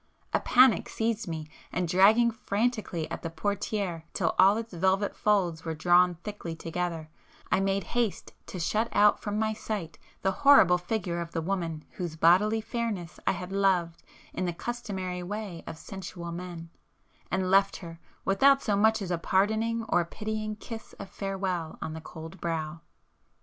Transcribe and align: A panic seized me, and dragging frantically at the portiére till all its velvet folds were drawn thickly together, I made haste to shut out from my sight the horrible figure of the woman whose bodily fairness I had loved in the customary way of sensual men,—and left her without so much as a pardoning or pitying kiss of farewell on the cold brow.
A 0.33 0.39
panic 0.39 0.89
seized 0.89 1.27
me, 1.27 1.47
and 1.71 1.87
dragging 1.87 2.31
frantically 2.31 3.07
at 3.11 3.21
the 3.21 3.29
portiére 3.29 4.01
till 4.15 4.33
all 4.39 4.57
its 4.57 4.73
velvet 4.73 5.15
folds 5.15 5.63
were 5.63 5.75
drawn 5.75 6.15
thickly 6.23 6.55
together, 6.55 7.11
I 7.51 7.59
made 7.59 7.83
haste 7.93 8.33
to 8.47 8.59
shut 8.59 8.89
out 8.93 9.19
from 9.19 9.37
my 9.37 9.53
sight 9.53 9.99
the 10.23 10.31
horrible 10.41 10.79
figure 10.79 11.21
of 11.21 11.33
the 11.33 11.41
woman 11.43 11.85
whose 11.91 12.15
bodily 12.15 12.61
fairness 12.61 13.19
I 13.27 13.33
had 13.33 13.51
loved 13.51 14.01
in 14.33 14.45
the 14.45 14.53
customary 14.53 15.21
way 15.21 15.63
of 15.67 15.77
sensual 15.77 16.31
men,—and 16.31 17.51
left 17.51 17.75
her 17.77 17.99
without 18.25 18.63
so 18.63 18.75
much 18.75 19.03
as 19.03 19.11
a 19.11 19.19
pardoning 19.19 19.83
or 19.87 20.03
pitying 20.03 20.55
kiss 20.55 20.93
of 20.93 21.11
farewell 21.11 21.77
on 21.79 21.93
the 21.93 22.01
cold 22.01 22.41
brow. 22.41 22.81